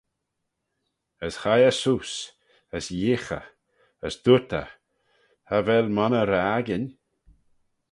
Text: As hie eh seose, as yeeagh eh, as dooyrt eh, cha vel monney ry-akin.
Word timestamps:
As 1.25 1.35
hie 1.41 1.65
eh 1.69 1.77
seose, 1.81 2.17
as 2.77 2.85
yeeagh 2.97 3.31
eh, 3.39 3.47
as 4.05 4.15
dooyrt 4.23 4.51
eh, 4.61 4.71
cha 5.47 5.57
vel 5.67 5.87
monney 5.95 6.23
ry-akin. 6.29 6.85